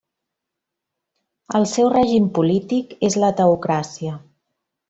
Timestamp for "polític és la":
2.39-3.33